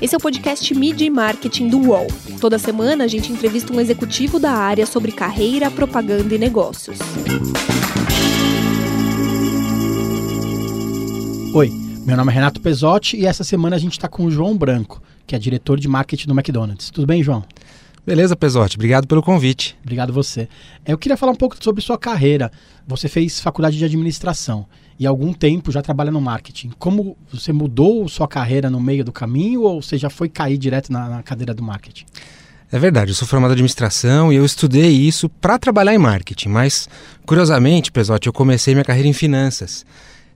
[0.00, 2.06] Esse é o podcast Mídia e Marketing do UOL.
[2.40, 7.00] Toda semana a gente entrevista um executivo da área sobre carreira, propaganda e negócios.
[11.52, 11.72] Oi,
[12.06, 15.02] meu nome é Renato Pesotti e essa semana a gente está com o João Branco,
[15.26, 16.90] que é diretor de marketing do McDonald's.
[16.90, 17.44] Tudo bem, João?
[18.06, 18.76] Beleza, Pesotti.
[18.76, 19.76] Obrigado pelo convite.
[19.82, 20.48] Obrigado você.
[20.86, 22.52] Eu queria falar um pouco sobre sua carreira.
[22.86, 24.64] Você fez faculdade de administração
[24.98, 26.72] e algum tempo já trabalha no marketing.
[26.78, 30.92] Como você mudou sua carreira no meio do caminho ou você já foi cair direto
[30.92, 32.04] na, na cadeira do marketing?
[32.70, 36.50] É verdade, eu sou formado em administração e eu estudei isso para trabalhar em marketing,
[36.50, 36.88] mas
[37.24, 39.86] curiosamente, Pesotti, eu comecei minha carreira em finanças.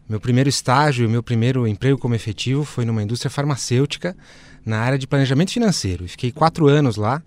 [0.09, 4.17] Meu primeiro estágio, meu primeiro emprego como efetivo foi numa indústria farmacêutica
[4.65, 6.09] na área de planejamento financeiro.
[6.09, 7.23] fiquei quatro anos lá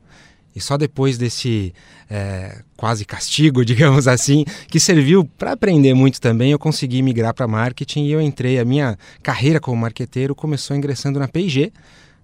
[0.55, 1.73] e só depois desse
[2.09, 7.47] é, quase castigo, digamos assim, que serviu para aprender muito também, eu consegui migrar para
[7.47, 8.57] marketing e eu entrei.
[8.59, 11.73] A minha carreira como marqueteiro começou ingressando na P&G,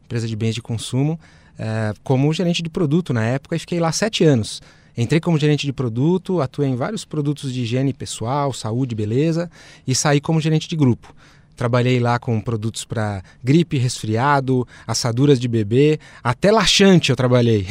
[0.06, 1.20] empresa de bens de consumo,
[1.60, 4.62] é, como gerente de produto na época e fiquei lá sete anos.
[4.98, 9.50] Entrei como gerente de produto, atuei em vários produtos de higiene pessoal, saúde, beleza
[9.88, 11.14] e saí como gerente de grupo.
[11.62, 17.68] Trabalhei lá com produtos para gripe, resfriado, assaduras de bebê, até laxante eu trabalhei.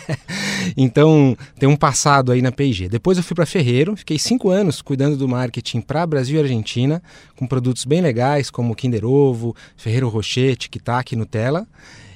[0.76, 2.86] então tem um passado aí na P&G.
[2.86, 7.02] Depois eu fui para Ferreiro, fiquei cinco anos cuidando do marketing para Brasil e Argentina,
[7.34, 11.66] com produtos bem legais como Kinder Ovo, Ferreiro Rocher, Tic Tac, Nutella.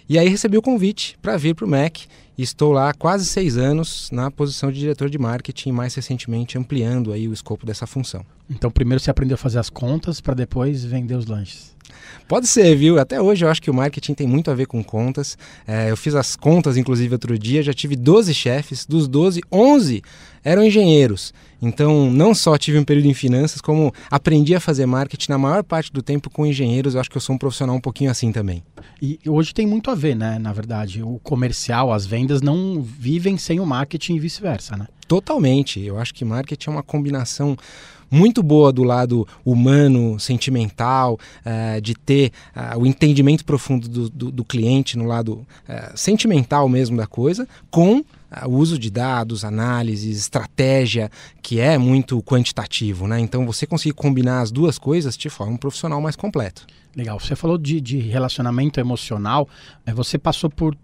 [0.08, 1.98] E aí recebi o convite para vir para o Mac
[2.42, 7.12] estou lá há quase seis anos na posição de diretor de marketing, mais recentemente ampliando
[7.12, 8.24] aí o escopo dessa função.
[8.48, 11.76] Então primeiro você aprendeu a fazer as contas para depois vender os lanches.
[12.28, 12.98] Pode ser, viu?
[12.98, 15.36] Até hoje eu acho que o marketing tem muito a ver com contas.
[15.66, 20.02] É, eu fiz as contas, inclusive, outro dia, já tive 12 chefes, dos 12, 11
[20.48, 21.34] eram engenheiros.
[21.60, 25.62] Então, não só tive um período em finanças, como aprendi a fazer marketing na maior
[25.62, 26.94] parte do tempo com engenheiros.
[26.94, 28.62] Eu acho que eu sou um profissional um pouquinho assim também.
[29.02, 30.38] E hoje tem muito a ver, né?
[30.38, 34.86] Na verdade, o comercial, as vendas não vivem sem o marketing e vice-versa, né?
[35.06, 35.80] Totalmente.
[35.80, 37.56] Eu acho que marketing é uma combinação
[38.10, 44.30] muito boa do lado humano, sentimental, uh, de ter uh, o entendimento profundo do, do,
[44.30, 48.02] do cliente no lado uh, sentimental mesmo da coisa, com
[48.46, 51.10] o uso de dados, análises, estratégia,
[51.42, 53.18] que é muito quantitativo, né?
[53.18, 56.66] Então você conseguir combinar as duas coisas te forma um profissional mais completo.
[56.94, 57.18] Legal.
[57.18, 59.48] Você falou de, de relacionamento emocional.
[59.94, 60.76] Você passou por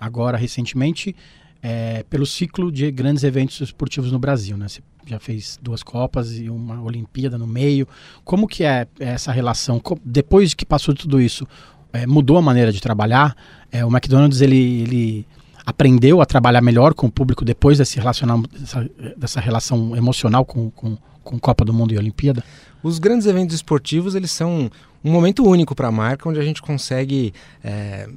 [0.00, 1.14] agora recentemente
[1.62, 4.68] é, pelo ciclo de grandes eventos esportivos no Brasil, né?
[4.68, 7.88] Você já fez duas Copas e uma Olimpíada no meio.
[8.24, 9.80] Como que é essa relação?
[10.04, 11.46] Depois que passou tudo isso,
[11.92, 13.34] é, mudou a maneira de trabalhar?
[13.72, 15.26] É, o McDonald's ele, ele
[15.64, 20.70] aprendeu a trabalhar melhor com o público depois desse relacionar, dessa, dessa relação emocional com,
[20.70, 22.44] com, com Copa do Mundo e Olimpíada?
[22.82, 24.70] Os grandes eventos esportivos eles são
[25.02, 27.32] um momento único para a marca, onde a gente consegue
[27.62, 28.08] é,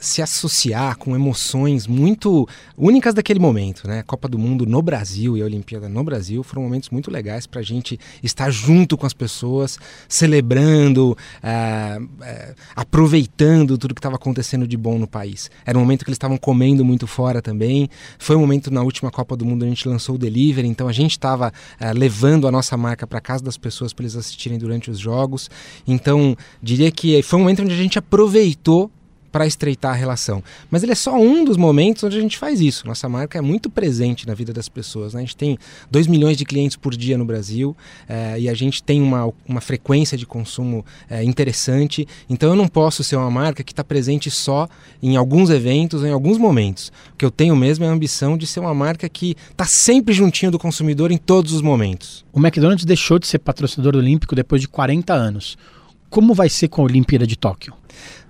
[0.00, 4.02] se associar com emoções muito únicas daquele momento, né?
[4.02, 7.60] Copa do Mundo no Brasil e a Olimpíada no Brasil foram momentos muito legais para
[7.60, 9.78] a gente estar junto com as pessoas,
[10.08, 15.50] celebrando, é, é, aproveitando tudo que estava acontecendo de bom no país.
[15.66, 17.88] Era um momento que eles estavam comendo muito fora também.
[18.18, 20.92] Foi um momento na última Copa do Mundo a gente lançou o delivery, então a
[20.92, 24.90] gente estava é, levando a nossa marca para casa das pessoas para eles assistirem durante
[24.90, 25.50] os jogos.
[25.86, 28.90] Então diria que foi um momento onde a gente aproveitou
[29.30, 30.42] para estreitar a relação.
[30.70, 32.86] Mas ele é só um dos momentos onde a gente faz isso.
[32.86, 35.14] Nossa marca é muito presente na vida das pessoas.
[35.14, 35.20] Né?
[35.20, 35.58] A gente tem
[35.90, 37.76] 2 milhões de clientes por dia no Brasil
[38.08, 42.06] é, e a gente tem uma, uma frequência de consumo é, interessante.
[42.28, 44.68] Então eu não posso ser uma marca que está presente só
[45.02, 46.92] em alguns eventos, em alguns momentos.
[47.12, 50.14] O que eu tenho mesmo é a ambição de ser uma marca que está sempre
[50.14, 52.24] juntinho do consumidor em todos os momentos.
[52.32, 55.56] O McDonald's deixou de ser patrocinador olímpico depois de 40 anos.
[56.08, 57.72] Como vai ser com a Olimpíada de Tóquio?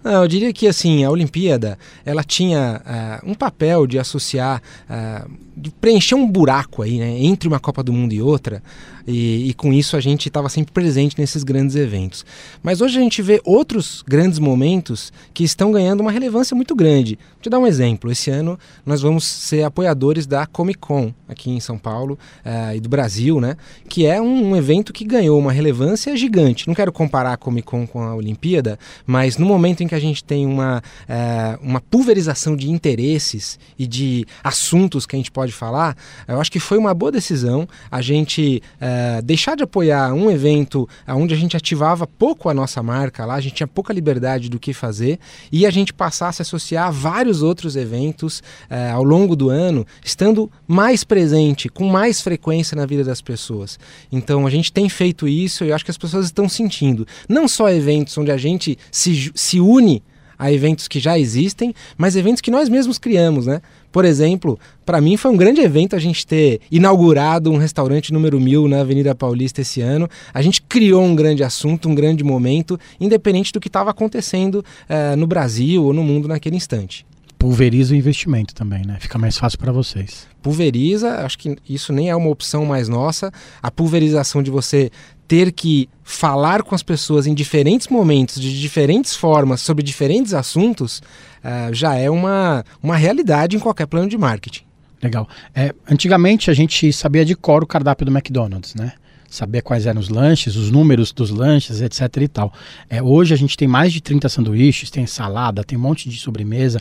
[0.03, 2.81] Não, eu diria que assim a Olimpíada ela tinha
[3.25, 5.31] uh, um papel de associar, uh,
[5.61, 8.63] de preencher um buraco aí, né, entre uma Copa do Mundo e outra,
[9.07, 12.25] e, e com isso a gente estava sempre presente nesses grandes eventos.
[12.63, 17.19] Mas hoje a gente vê outros grandes momentos que estão ganhando uma relevância muito grande.
[17.33, 18.11] Vou te dar um exemplo.
[18.11, 22.81] Esse ano nós vamos ser apoiadores da Comic Con aqui em São Paulo uh, e
[22.81, 23.57] do Brasil, né,
[23.89, 26.67] que é um, um evento que ganhou uma relevância gigante.
[26.67, 30.01] Não quero comparar a Comic Con com a Olimpíada, mas no momento em que a
[30.01, 35.50] gente tem uma, é, uma pulverização de interesses e de assuntos que a gente pode
[35.53, 40.31] falar, eu acho que foi uma boa decisão a gente é, deixar de apoiar um
[40.31, 44.49] evento onde a gente ativava pouco a nossa marca lá, a gente tinha pouca liberdade
[44.49, 45.19] do que fazer,
[45.51, 49.51] e a gente passar a se associar a vários outros eventos é, ao longo do
[49.51, 53.79] ano, estando mais presente, com mais frequência na vida das pessoas.
[54.11, 57.07] Então a gente tem feito isso e eu acho que as pessoas estão sentindo.
[57.29, 60.03] Não só eventos onde a gente se, se une
[60.41, 63.61] a eventos que já existem, mas eventos que nós mesmos criamos, né?
[63.93, 68.41] Por exemplo, para mim foi um grande evento a gente ter inaugurado um restaurante número
[68.41, 70.09] mil na Avenida Paulista esse ano.
[70.33, 75.15] A gente criou um grande assunto, um grande momento, independente do que estava acontecendo eh,
[75.15, 77.05] no Brasil ou no mundo naquele instante
[77.39, 78.99] pulveriza o investimento também, né?
[79.01, 80.29] Fica mais fácil para vocês.
[80.43, 83.33] Pulveriza, acho que isso nem é uma opção mais nossa.
[83.63, 84.91] A pulverização de você
[85.31, 91.01] ter que falar com as pessoas em diferentes momentos, de diferentes formas, sobre diferentes assuntos,
[91.45, 94.65] uh, já é uma, uma realidade em qualquer plano de marketing.
[95.01, 95.29] Legal.
[95.55, 98.95] É, antigamente a gente sabia de cor o cardápio do McDonald's, né?
[99.31, 102.53] saber quais eram os lanches, os números dos lanches, etc e tal.
[102.89, 106.19] É, hoje a gente tem mais de 30 sanduíches, tem salada, tem um monte de
[106.19, 106.81] sobremesa.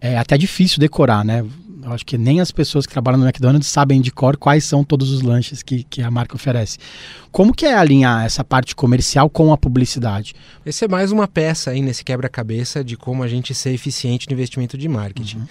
[0.00, 1.44] É até difícil decorar, né?
[1.84, 4.82] Eu acho que nem as pessoas que trabalham no McDonald's sabem de cor quais são
[4.82, 6.78] todos os lanches que, que a marca oferece.
[7.30, 10.34] Como que é alinhar essa parte comercial com a publicidade?
[10.64, 14.32] Esse é mais uma peça aí nesse quebra-cabeça de como a gente ser eficiente no
[14.32, 15.38] investimento de marketing.
[15.38, 15.46] Uhum.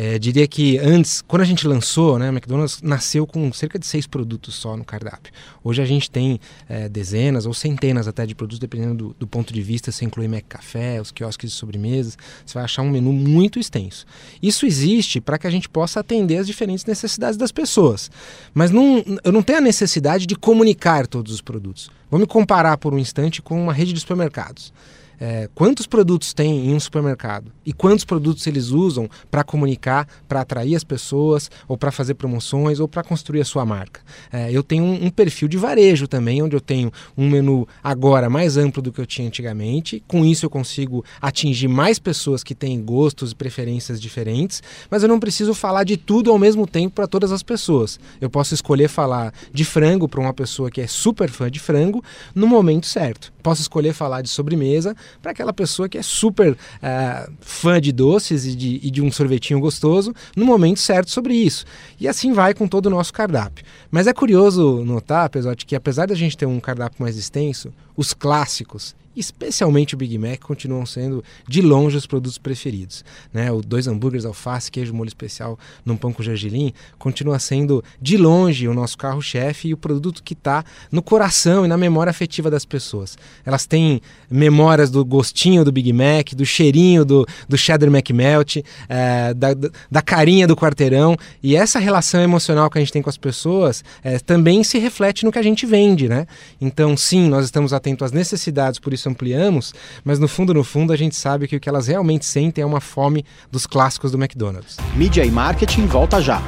[0.00, 4.06] É, diria que antes, quando a gente lançou, né, McDonald's nasceu com cerca de seis
[4.06, 5.32] produtos só no cardápio.
[5.64, 9.52] Hoje a gente tem é, dezenas ou centenas até de produtos, dependendo do, do ponto
[9.52, 9.90] de vista.
[9.90, 12.16] Você inclui Café, os quiosques de sobremesas,
[12.46, 14.06] você vai achar um menu muito extenso.
[14.40, 18.08] Isso existe para que a gente possa atender as diferentes necessidades das pessoas.
[18.54, 21.90] Mas não, eu não tenho a necessidade de comunicar todos os produtos.
[22.08, 24.72] Vamos comparar por um instante com uma rede de supermercados
[25.20, 30.40] é, quantos produtos tem em um supermercado e quantos produtos eles usam para comunicar, para
[30.40, 34.00] atrair as pessoas, ou para fazer promoções, ou para construir a sua marca.
[34.32, 38.30] É, eu tenho um, um, perfil de varejo também, onde eu tenho um menu agora
[38.30, 40.02] mais amplo do que eu tinha antigamente.
[40.06, 45.08] Com isso eu consigo atingir mais pessoas que têm gostos e preferências diferentes, mas eu
[45.08, 47.98] não preciso falar de tudo ao mesmo tempo para todas as pessoas.
[48.20, 52.02] Eu posso escolher falar de frango para uma pessoa que é super fã de frango
[52.34, 53.32] no momento certo.
[53.48, 58.44] Posso escolher falar de sobremesa para aquela pessoa que é super uh, fã de doces
[58.44, 61.64] e de, e de um sorvetinho gostoso no momento certo sobre isso.
[61.98, 63.64] E assim vai com todo o nosso cardápio.
[63.90, 68.12] Mas é curioso notar, Pesote, que apesar da gente ter um cardápio mais extenso, os
[68.12, 73.04] clássicos especialmente o Big Mac, continuam sendo de longe os produtos preferidos.
[73.32, 73.50] Né?
[73.50, 78.68] O dois hambúrgueres, alface, queijo, molho especial num pão com gergelim continua sendo de longe
[78.68, 82.64] o nosso carro-chefe e o produto que está no coração e na memória afetiva das
[82.64, 83.18] pessoas.
[83.44, 84.00] Elas têm
[84.30, 89.48] memórias do gostinho do Big Mac, do cheirinho do, do cheddar McMelt, é, da,
[89.90, 93.84] da carinha do quarteirão e essa relação emocional que a gente tem com as pessoas
[94.02, 96.26] é, também se reflete no que a gente vende, né?
[96.60, 99.74] Então, sim, nós estamos atentos às necessidades, por isso ampliamos,
[100.04, 102.66] mas no fundo, no fundo, a gente sabe que o que elas realmente sentem é
[102.66, 104.76] uma fome dos clássicos do McDonald's.
[104.94, 106.40] Mídia e marketing volta já.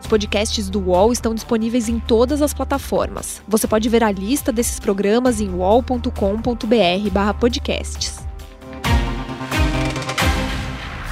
[0.00, 3.42] Os podcasts do UOL estão disponíveis em todas as plataformas.
[3.48, 8.25] Você pode ver a lista desses programas em wall.com.br/podcasts.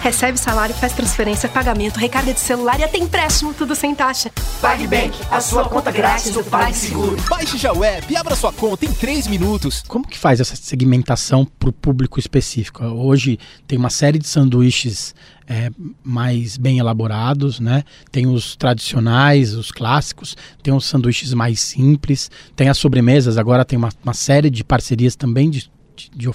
[0.05, 4.31] Recebe salário, faz transferência, pagamento, recarga de celular e até empréstimo, tudo sem taxa.
[4.61, 7.17] PagBank, a sua conta grátis do PagSeguro.
[7.27, 9.83] Baixe já o app e abra sua conta em 3 minutos.
[9.89, 12.85] Como que faz essa segmentação para o público específico?
[12.85, 15.15] Hoje tem uma série de sanduíches
[15.49, 15.71] é,
[16.03, 17.83] mais bem elaborados, né?
[18.13, 23.79] Tem os tradicionais, os clássicos, tem os sanduíches mais simples, tem as sobremesas, agora tem
[23.79, 26.29] uma, uma série de parcerias também de de,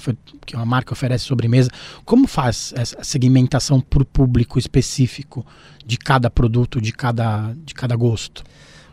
[0.46, 1.70] que uma marca oferece sobremesa,
[2.06, 5.46] como faz essa segmentação para o público específico
[5.86, 8.44] de cada produto, de cada, de cada gosto?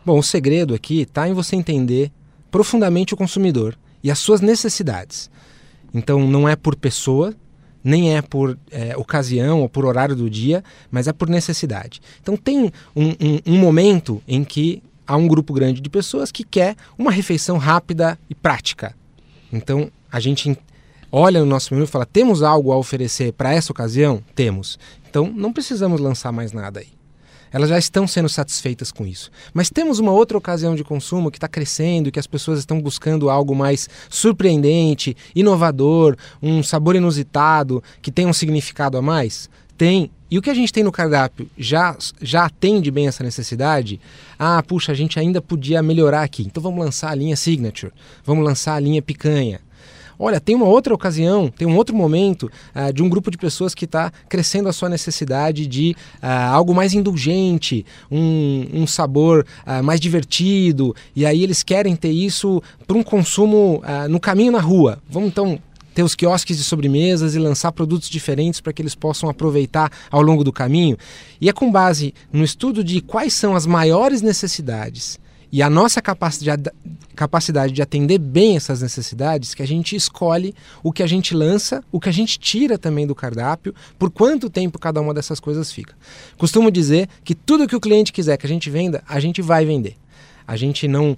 [0.05, 2.11] Bom, o segredo aqui está em você entender
[2.49, 5.29] profundamente o consumidor e as suas necessidades.
[5.93, 7.33] Então, não é por pessoa,
[7.83, 12.01] nem é por é, ocasião ou por horário do dia, mas é por necessidade.
[12.21, 16.43] Então, tem um, um, um momento em que há um grupo grande de pessoas que
[16.43, 18.95] quer uma refeição rápida e prática.
[19.51, 20.57] Então, a gente
[21.11, 24.23] olha no nosso menu e fala: temos algo a oferecer para essa ocasião?
[24.35, 24.77] Temos.
[25.09, 26.97] Então não precisamos lançar mais nada aí.
[27.51, 29.31] Elas já estão sendo satisfeitas com isso.
[29.53, 33.29] Mas temos uma outra ocasião de consumo que está crescendo, que as pessoas estão buscando
[33.29, 39.49] algo mais surpreendente, inovador, um sabor inusitado, que tem um significado a mais?
[39.77, 40.11] Tem.
[40.29, 44.01] E o que a gente tem no cardápio já, já atende bem essa necessidade?
[44.37, 46.43] Ah, puxa, a gente ainda podia melhorar aqui.
[46.43, 47.93] Então vamos lançar a linha Signature,
[48.25, 49.61] vamos lançar a linha Picanha,
[50.19, 53.75] Olha, tem uma outra ocasião, tem um outro momento uh, de um grupo de pessoas
[53.75, 59.83] que está crescendo a sua necessidade de uh, algo mais indulgente, um, um sabor uh,
[59.83, 64.99] mais divertido, e aí eles querem ter isso para um consumo no caminho na rua.
[65.09, 65.59] Vamos então
[65.93, 70.21] ter os quiosques de sobremesas e lançar produtos diferentes para que eles possam aproveitar ao
[70.21, 70.97] longo do caminho.
[71.39, 75.19] E é com base no estudo de quais são as maiores necessidades
[75.51, 81.01] e a nossa capacidade, de atender bem essas necessidades que a gente escolhe o que
[81.01, 84.99] a gente lança, o que a gente tira também do cardápio, por quanto tempo cada
[84.99, 85.95] uma dessas coisas fica.
[86.37, 89.65] Costumo dizer que tudo que o cliente quiser que a gente venda, a gente vai
[89.65, 89.95] vender.
[90.45, 91.17] A gente não uh,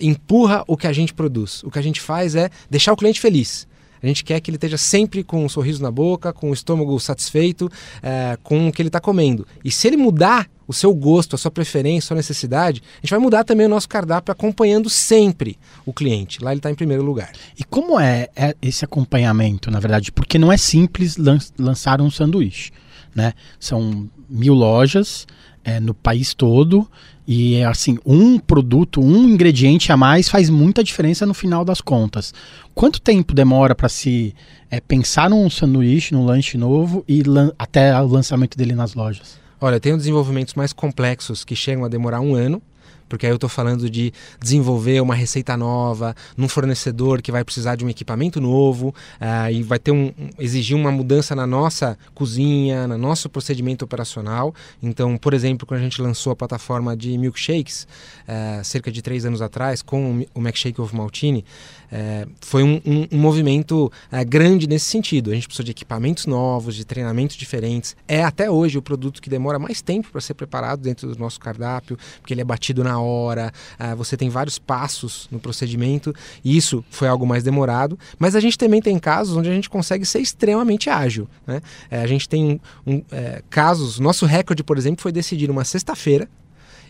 [0.00, 1.62] empurra o que a gente produz.
[1.64, 3.66] O que a gente faz é deixar o cliente feliz.
[4.02, 6.98] A gente quer que ele esteja sempre com um sorriso na boca, com o estômago
[6.98, 9.46] satisfeito, uh, com o que ele está comendo.
[9.64, 13.10] E se ele mudar o seu gosto, a sua preferência, a sua necessidade, a gente
[13.10, 16.42] vai mudar também o nosso cardápio acompanhando sempre o cliente.
[16.42, 17.32] Lá ele está em primeiro lugar.
[17.58, 20.12] E como é, é, esse acompanhamento, na verdade?
[20.12, 22.70] Porque não é simples lan lançar um sanduíche.
[23.12, 23.32] Né?
[23.58, 25.26] São mil lojas
[25.64, 26.88] é, no país todo
[27.26, 32.34] e assim, um produto, um ingrediente a mais faz muita diferença no final das contas.
[32.74, 34.34] Quanto tempo demora para se
[34.70, 37.22] é, pensar num sanduíche, num lanche novo e
[37.58, 39.38] até o lançamento dele nas lojas?
[39.60, 42.62] Olha, tem desenvolvimentos mais complexos que chegam a demorar um ano,
[43.10, 47.74] porque aí eu estou falando de desenvolver uma receita nova num fornecedor que vai precisar
[47.74, 52.86] de um equipamento novo uh, e vai ter um, exigir uma mudança na nossa cozinha,
[52.86, 54.54] no nosso procedimento operacional.
[54.80, 57.86] Então, por exemplo, quando a gente lançou a plataforma de milkshakes,
[58.28, 61.44] uh, cerca de três anos atrás, com o Milkshake of Maltini,
[61.92, 63.90] uh, foi um, um, um movimento
[64.26, 65.30] grande nesse sentido.
[65.30, 67.96] A gente precisou de equipamentos novos, de treinamentos diferentes.
[68.06, 71.38] É até hoje o produto que demora mais tempo para ser preparado dentro do nosso
[71.40, 76.56] cardápio, porque ele é batido na hora, uh, você tem vários passos no procedimento, e
[76.56, 80.04] isso foi algo mais demorado, mas a gente também tem casos onde a gente consegue
[80.04, 81.28] ser extremamente ágil.
[81.46, 81.58] Né?
[81.90, 83.04] Uh, a gente tem um, uh,
[83.48, 86.28] casos, nosso recorde, por exemplo, foi decidir uma sexta-feira,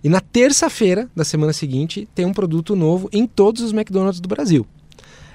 [0.02, 4.28] e na terça-feira da semana seguinte tem um produto novo em todos os McDonald's do
[4.28, 4.66] Brasil.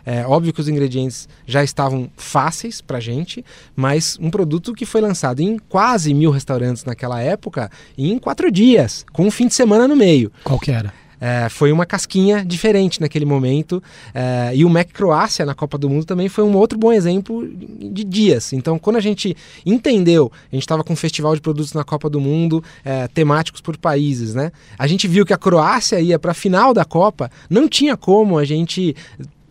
[0.06, 3.44] É óbvio que os ingredientes já estavam fáceis para gente,
[3.76, 9.06] mas um produto que foi lançado em quase mil restaurantes naquela época em quatro dias,
[9.12, 10.32] com um fim de semana no meio.
[10.44, 10.94] Qual que era?
[11.20, 13.82] É, foi uma casquinha diferente naquele momento.
[14.14, 17.48] É, e o Mac Croácia na Copa do Mundo também foi um outro bom exemplo
[17.48, 18.54] de dias.
[18.54, 19.36] Então, quando a gente
[19.66, 23.62] entendeu, a gente estava com um festival de produtos na Copa do Mundo, é, temáticos
[23.62, 24.52] por países, né?
[24.78, 28.38] A gente viu que a Croácia ia para a final da Copa, não tinha como
[28.38, 28.96] a gente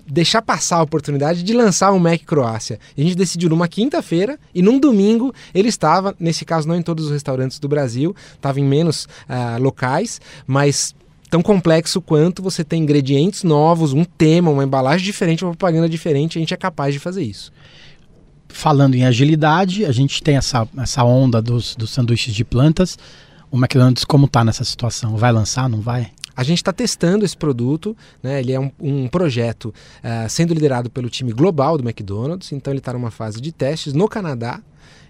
[0.06, 2.78] deixar passar a oportunidade de lançar um Mac Croácia.
[2.96, 7.06] a gente decidiu numa quinta-feira e num domingo ele estava, nesse caso não em todos
[7.06, 10.94] os restaurantes do Brasil, estava em menos uh, locais, mas
[11.30, 16.38] tão complexo quanto você tem ingredientes novos, um tema, uma embalagem diferente, uma propaganda diferente,
[16.38, 17.50] a gente é capaz de fazer isso.
[18.49, 22.96] Falando em agilidade, a gente tem essa, essa onda dos, dos sanduíches de plantas.
[23.50, 25.16] O McDonald's como está nessa situação?
[25.16, 26.12] Vai lançar, não vai?
[26.37, 28.41] A gente está testando esse produto, né?
[28.41, 32.81] ele é um, um projeto uh, sendo liderado pelo time global do McDonald's, então ele
[32.81, 34.61] está numa fase de testes no Canadá,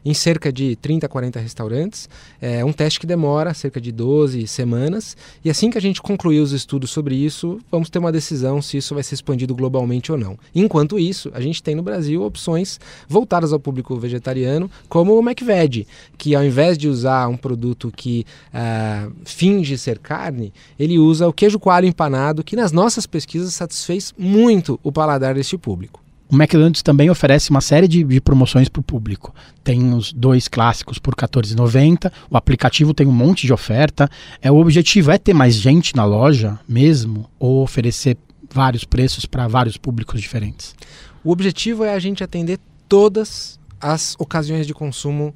[0.04, 2.08] em cerca de 30 a 40 restaurantes.
[2.40, 5.16] É um teste que demora cerca de 12 semanas.
[5.44, 8.76] E assim que a gente concluir os estudos sobre isso, vamos ter uma decisão se
[8.76, 10.38] isso vai ser expandido globalmente ou não.
[10.54, 15.86] Enquanto isso, a gente tem no Brasil opções voltadas ao público vegetariano, como o McVeg,
[16.18, 21.32] que ao invés de usar um produto que uh, finge ser carne, ele usa o
[21.32, 26.03] queijo coalho empanado, que nas nossas pesquisas satisfez muito o paladar deste público.
[26.30, 29.34] O McDonald's também oferece uma série de, de promoções para o público.
[29.62, 32.10] Tem os dois clássicos por R$14,90.
[32.30, 34.10] O aplicativo tem um monte de oferta.
[34.40, 38.16] É, o objetivo é ter mais gente na loja mesmo ou oferecer
[38.50, 40.74] vários preços para vários públicos diferentes?
[41.22, 45.34] O objetivo é a gente atender todas as ocasiões de consumo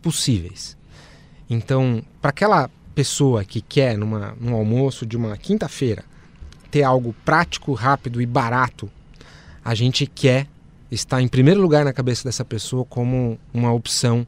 [0.00, 0.76] possíveis.
[1.48, 6.04] Então, para aquela pessoa que quer, numa, num almoço de uma quinta-feira,
[6.70, 8.90] ter algo prático, rápido e barato
[9.64, 10.46] a gente quer
[10.90, 14.26] estar em primeiro lugar na cabeça dessa pessoa como uma opção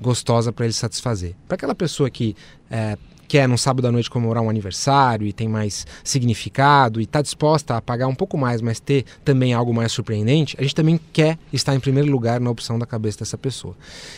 [0.00, 1.34] gostosa para ele satisfazer.
[1.46, 2.36] Para aquela pessoa que
[2.70, 2.96] é,
[3.28, 7.76] quer num sábado à noite comemorar um aniversário e tem mais significado e está disposta
[7.76, 11.38] a pagar um pouco mais, mas ter também algo mais surpreendente, a gente também quer
[11.52, 13.76] estar em primeiro lugar na opção da cabeça dessa pessoa.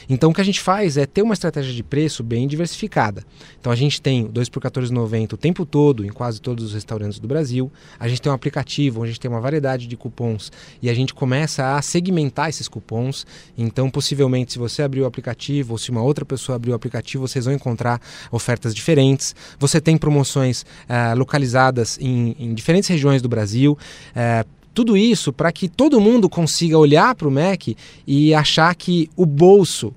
[0.09, 3.25] Então o que a gente faz é ter uma estratégia de preço bem diversificada.
[3.59, 7.19] Então a gente tem 2 por 14,90 o tempo todo em quase todos os restaurantes
[7.19, 7.71] do Brasil.
[7.99, 10.95] A gente tem um aplicativo onde a gente tem uma variedade de cupons e a
[10.95, 13.27] gente começa a segmentar esses cupons.
[13.59, 17.27] Então possivelmente se você abrir o aplicativo ou se uma outra pessoa abrir o aplicativo,
[17.27, 18.01] vocês vão encontrar
[18.31, 19.35] ofertas diferentes diferentes.
[19.59, 23.77] Você tem promoções uh, localizadas em, em, diferentes regiões do Brasil.
[24.11, 27.69] Uh, tudo isso para que todo mundo consiga olhar para o Mac
[28.07, 29.93] e achar que o bolso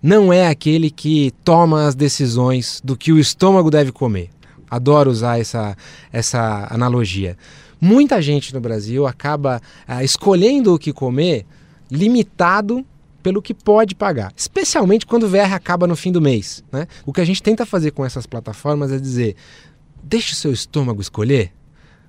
[0.00, 4.30] não é aquele que toma as decisões do que o estômago deve comer.
[4.70, 5.76] Adoro usar essa,
[6.12, 7.36] essa analogia.
[7.80, 11.46] Muita gente no Brasil acaba uh, escolhendo o que comer
[11.90, 12.84] limitado
[13.28, 16.64] pelo que pode pagar, especialmente quando o VR acaba no fim do mês.
[16.72, 16.86] Né?
[17.04, 19.36] O que a gente tenta fazer com essas plataformas é dizer:
[20.02, 21.52] deixe o seu estômago escolher.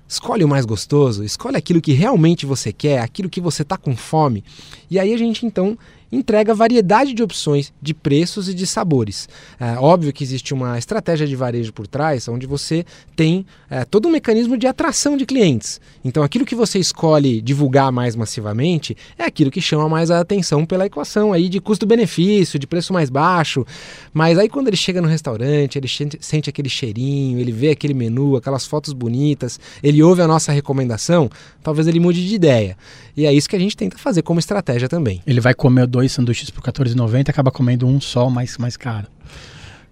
[0.08, 3.94] Escolhe o mais gostoso, escolhe aquilo que realmente você quer, aquilo que você está com
[3.94, 4.42] fome.
[4.90, 5.78] E aí a gente então
[6.12, 9.28] entrega variedade de opções de preços e de sabores.
[9.58, 14.08] É óbvio que existe uma estratégia de varejo por trás, onde você tem é, todo
[14.08, 15.80] um mecanismo de atração de clientes.
[16.04, 20.64] Então, aquilo que você escolhe divulgar mais massivamente é aquilo que chama mais a atenção
[20.66, 23.64] pela equação aí de custo-benefício, de preço mais baixo.
[24.12, 25.88] Mas aí, quando ele chega no restaurante, ele
[26.20, 31.30] sente aquele cheirinho, ele vê aquele menu, aquelas fotos bonitas, ele ouve a nossa recomendação,
[31.62, 32.76] talvez ele mude de ideia.
[33.16, 35.20] E é isso que a gente tenta fazer como estratégia também.
[35.26, 39.06] Ele vai comer dois sanduíches por R$14,90 e acaba comendo um só mais, mais caro.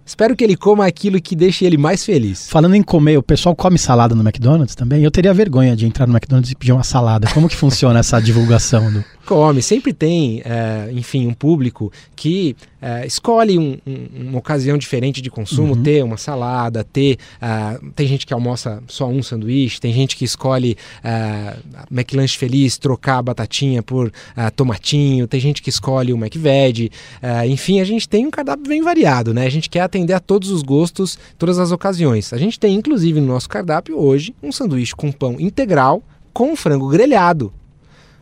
[0.09, 2.49] Espero que ele coma aquilo que deixe ele mais feliz.
[2.49, 5.03] Falando em comer, o pessoal come salada no McDonald's também?
[5.03, 7.27] Eu teria vergonha de entrar no McDonald's e pedir uma salada.
[7.31, 8.91] Como que funciona essa divulgação?
[8.91, 9.05] Do...
[9.29, 9.61] Come.
[9.61, 15.29] Sempre tem, é, enfim, um público que é, escolhe um, um, uma ocasião diferente de
[15.29, 15.83] consumo, uhum.
[15.83, 17.19] ter uma salada, ter.
[17.39, 22.79] Uh, tem gente que almoça só um sanduíche, tem gente que escolhe uh, McLanche Feliz,
[22.79, 24.11] trocar batatinha por uh,
[24.55, 26.89] tomatinho, tem gente que escolhe o McVeg.
[27.21, 29.45] Uh, enfim, a gente tem um cardápio bem variado, né?
[29.45, 32.33] A gente quer atender a todos os gostos, todas as ocasiões.
[32.33, 36.01] A gente tem, inclusive, no nosso cardápio hoje, um sanduíche com pão integral
[36.33, 37.53] com frango grelhado.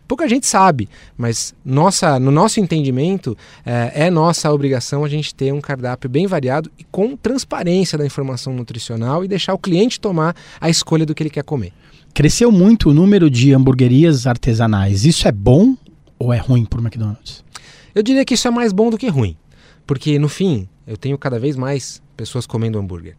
[0.07, 0.87] Pouca gente sabe,
[1.17, 6.25] mas nossa, no nosso entendimento, é, é, nossa obrigação a gente ter um cardápio bem
[6.25, 11.13] variado e com transparência da informação nutricional e deixar o cliente tomar a escolha do
[11.13, 11.73] que ele quer comer.
[12.13, 15.05] Cresceu muito o número de hamburguerias artesanais.
[15.05, 15.75] Isso é bom
[16.17, 17.43] ou é ruim para o McDonald's?
[17.93, 19.35] Eu diria que isso é mais bom do que ruim,
[19.85, 23.17] porque no fim eu tenho cada vez mais pessoas comendo hambúrguer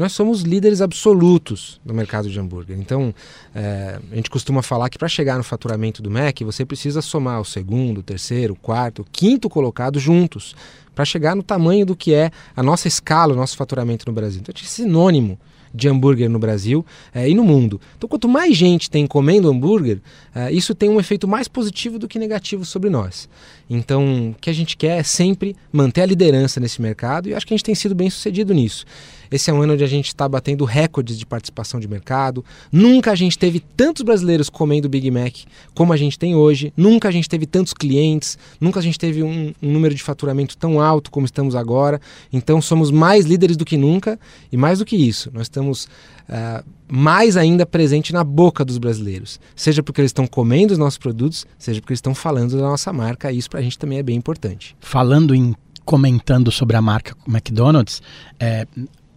[0.00, 2.78] nós somos líderes absolutos no mercado de hambúrguer.
[2.78, 3.14] Então,
[3.54, 7.38] é, a gente costuma falar que para chegar no faturamento do Mac, você precisa somar
[7.38, 10.56] o segundo, o terceiro, o quarto, o quinto colocado juntos,
[10.94, 14.40] para chegar no tamanho do que é a nossa escala, o nosso faturamento no Brasil.
[14.40, 15.38] Então, é sinônimo
[15.72, 17.80] de hambúrguer no Brasil é, e no mundo.
[17.96, 20.00] Então, quanto mais gente tem comendo hambúrguer,
[20.34, 23.28] é, isso tem um efeito mais positivo do que negativo sobre nós.
[23.68, 27.46] Então, o que a gente quer é sempre manter a liderança nesse mercado e acho
[27.46, 28.84] que a gente tem sido bem sucedido nisso.
[29.30, 32.44] Esse é um ano onde a gente está batendo recordes de participação de mercado.
[32.70, 35.34] Nunca a gente teve tantos brasileiros comendo Big Mac
[35.74, 36.72] como a gente tem hoje.
[36.76, 38.36] Nunca a gente teve tantos clientes.
[38.60, 42.00] Nunca a gente teve um, um número de faturamento tão alto como estamos agora.
[42.32, 44.18] Então somos mais líderes do que nunca.
[44.50, 49.40] E mais do que isso, nós estamos uh, mais ainda presente na boca dos brasileiros.
[49.54, 52.92] Seja porque eles estão comendo os nossos produtos, seja porque eles estão falando da nossa
[52.92, 53.30] marca.
[53.30, 54.76] E isso para a gente também é bem importante.
[54.80, 58.00] Falando em comentando sobre a marca McDonald's,
[58.38, 58.64] é,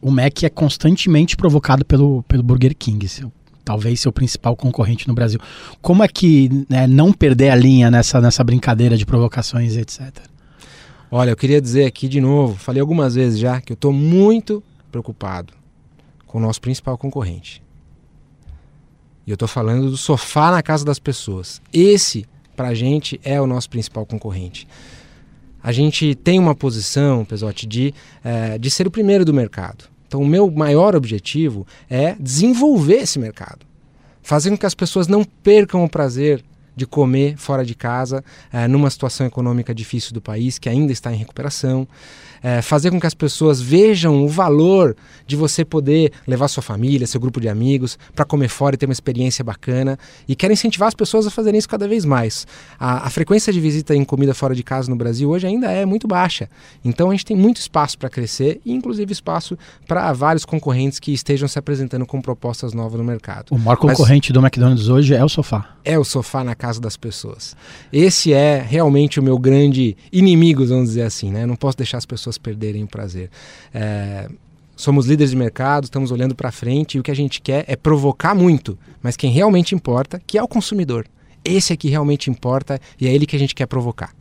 [0.03, 3.31] o Mac é constantemente provocado pelo, pelo Burger King, seu,
[3.63, 5.39] talvez seu principal concorrente no Brasil.
[5.81, 10.11] Como é que né, não perder a linha nessa, nessa brincadeira de provocações, etc?
[11.09, 14.61] Olha, eu queria dizer aqui de novo, falei algumas vezes já, que eu estou muito
[14.91, 15.53] preocupado
[16.27, 17.63] com o nosso principal concorrente.
[19.25, 21.61] E eu estou falando do sofá na casa das pessoas.
[21.71, 22.25] Esse,
[22.57, 24.67] para a gente, é o nosso principal concorrente
[25.63, 29.85] a gente tem uma posição, Pesote, de, é, de ser o primeiro do mercado.
[30.13, 33.65] Então, o meu maior objetivo é desenvolver esse mercado,
[34.21, 36.43] fazer com que as pessoas não percam o prazer
[36.75, 41.11] de comer fora de casa, é, numa situação econômica difícil do país, que ainda está
[41.11, 41.87] em recuperação.
[42.43, 47.07] É, fazer com que as pessoas vejam o valor de você poder levar sua família,
[47.07, 49.97] seu grupo de amigos, para comer fora e ter uma experiência bacana.
[50.27, 52.45] E quero incentivar as pessoas a fazerem isso cada vez mais.
[52.77, 55.85] A, a frequência de visita em comida fora de casa no Brasil hoje ainda é
[55.85, 56.49] muito baixa.
[56.83, 61.13] Então a gente tem muito espaço para crescer e, inclusive, espaço para vários concorrentes que
[61.13, 63.47] estejam se apresentando com propostas novas no mercado.
[63.51, 65.77] O maior concorrente Mas, do McDonald's hoje é o sofá.
[65.85, 67.55] É o sofá na casa das pessoas.
[67.91, 71.45] Esse é realmente o meu grande inimigo, vamos dizer assim, né?
[71.53, 73.29] não posso deixar as pessoas perderem o prazer.
[73.73, 74.29] É,
[74.75, 77.75] somos líderes de mercado, estamos olhando para frente e o que a gente quer é
[77.75, 81.05] provocar muito, mas quem realmente importa, que é o consumidor.
[81.45, 84.13] Esse é que realmente importa e é ele que a gente quer provocar.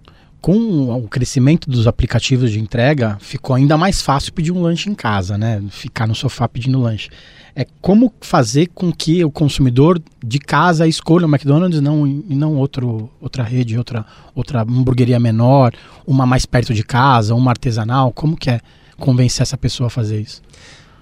[0.43, 4.95] Com o crescimento dos aplicativos de entrega, ficou ainda mais fácil pedir um lanche em
[4.95, 5.63] casa, né?
[5.71, 7.09] Ficar no sofá pedindo lanche
[7.55, 12.57] é como fazer com que o consumidor de casa escolha o McDonald's não, e não
[12.57, 15.73] outro, outra rede, outra, outra hamburgueria menor,
[16.07, 18.11] uma mais perto de casa, uma artesanal.
[18.13, 18.61] Como que é
[18.99, 20.41] convencer essa pessoa a fazer isso?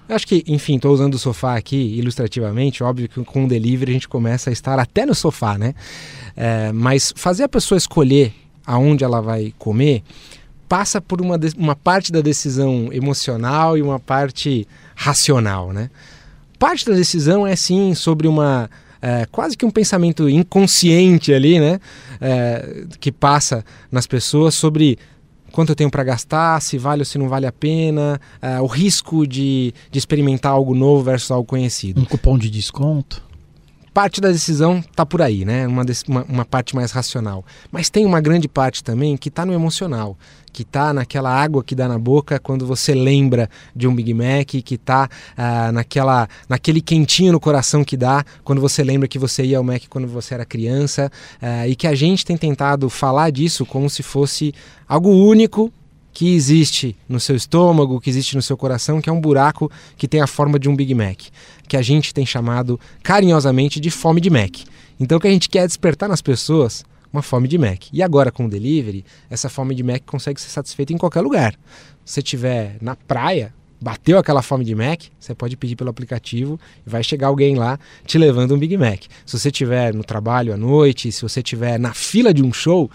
[0.09, 2.83] Eu acho que, enfim, estou usando o sofá aqui ilustrativamente.
[2.83, 5.73] Óbvio que com o delivery a gente começa a estar até no sofá, né?
[6.35, 8.33] É, mas fazer a pessoa escolher
[8.65, 10.03] aonde ela vai comer
[10.67, 15.89] passa por uma, uma parte da decisão emocional e uma parte racional, né?
[16.61, 18.69] parte da decisão é sim sobre uma
[19.01, 21.79] é, quase que um pensamento inconsciente ali, né?
[22.21, 24.99] É, que passa nas pessoas sobre
[25.51, 28.67] quanto eu tenho para gastar, se vale ou se não vale a pena, uh, o
[28.67, 31.99] risco de, de experimentar algo novo versus algo conhecido.
[31.99, 33.23] Um cupom de desconto?
[33.93, 35.67] Parte da decisão está por aí, né?
[35.67, 37.45] Uma, uma, uma, parte mais racional.
[37.71, 40.17] Mas tem uma grande parte também que está no emocional,
[40.51, 44.47] que está naquela água que dá na boca quando você lembra de um Big Mac,
[44.47, 49.43] que está ah, naquela, naquele quentinho no coração que dá quando você lembra que você
[49.43, 53.29] ia ao Mac quando você era criança, ah, e que a gente tem tentado falar
[53.29, 54.53] disso como se fosse
[54.87, 55.71] algo único
[56.13, 60.07] que existe no seu estômago, que existe no seu coração, que é um buraco que
[60.07, 61.19] tem a forma de um Big Mac,
[61.67, 64.57] que a gente tem chamado carinhosamente de fome de Mac.
[64.99, 67.87] Então o que a gente quer é despertar nas pessoas uma fome de Mac.
[67.91, 71.53] E agora com o delivery, essa fome de Mac consegue ser satisfeita em qualquer lugar.
[72.05, 76.59] Se você estiver na praia, bateu aquela fome de Mac, você pode pedir pelo aplicativo
[76.85, 79.03] e vai chegar alguém lá te levando um Big Mac.
[79.25, 82.89] Se você estiver no trabalho à noite, se você estiver na fila de um show,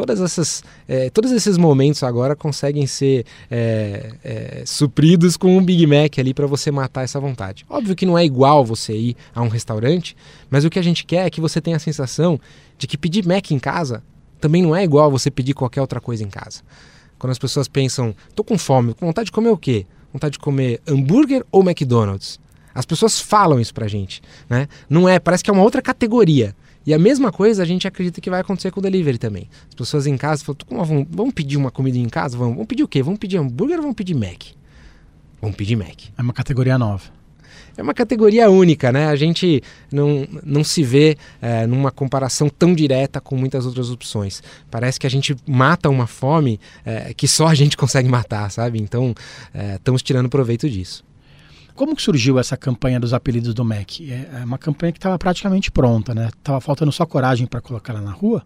[0.00, 5.86] todas essas, é, todos esses momentos agora conseguem ser é, é, supridos com um Big
[5.86, 7.66] Mac ali para você matar essa vontade.
[7.68, 10.16] Óbvio que não é igual você ir a um restaurante,
[10.48, 12.40] mas o que a gente quer é que você tenha a sensação
[12.78, 14.02] de que pedir Mac em casa
[14.40, 16.62] também não é igual você pedir qualquer outra coisa em casa.
[17.18, 19.84] Quando as pessoas pensam, tô com fome, com vontade de comer o quê?
[20.10, 22.40] Vontade de comer hambúrguer ou McDonald's?
[22.74, 24.66] As pessoas falam isso pra gente, né?
[24.88, 26.56] Não é, parece que é uma outra categoria.
[26.86, 29.48] E a mesma coisa a gente acredita que vai acontecer com o delivery também.
[29.68, 32.36] As pessoas em casa falam, vamos pedir uma comida em casa?
[32.36, 33.02] Vamos, vamos pedir o quê?
[33.02, 34.42] Vamos pedir hambúrguer ou vamos pedir Mac?
[35.40, 36.00] Vamos pedir Mac.
[36.16, 37.20] É uma categoria nova.
[37.76, 39.06] É uma categoria única, né?
[39.06, 44.42] A gente não, não se vê é, numa comparação tão direta com muitas outras opções.
[44.70, 48.80] Parece que a gente mata uma fome é, que só a gente consegue matar, sabe?
[48.80, 49.14] Então,
[49.54, 51.04] é, estamos tirando proveito disso.
[51.80, 54.02] Como que surgiu essa campanha dos apelidos do Mac?
[54.02, 56.28] É, é uma campanha que estava praticamente pronta, né?
[56.42, 58.44] Tava faltando só coragem para colocar ela na rua.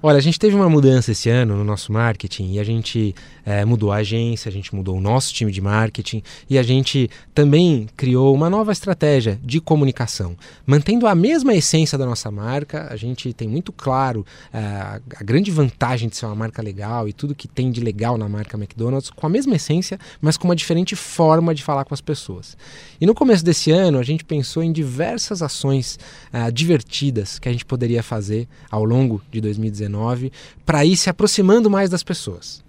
[0.00, 3.12] Olha, a gente teve uma mudança esse ano no nosso marketing e a gente
[3.44, 7.10] é, mudou a agência, a gente mudou o nosso time de marketing e a gente
[7.34, 10.36] também criou uma nova estratégia de comunicação.
[10.64, 15.50] Mantendo a mesma essência da nossa marca, a gente tem muito claro é, a grande
[15.50, 19.10] vantagem de ser uma marca legal e tudo que tem de legal na marca McDonald's,
[19.10, 22.56] com a mesma essência, mas com uma diferente forma de falar com as pessoas.
[23.00, 25.98] E no começo desse ano, a gente pensou em diversas ações
[26.32, 29.87] é, divertidas que a gente poderia fazer ao longo de 2019
[30.64, 32.62] para ir se aproximando mais das pessoas.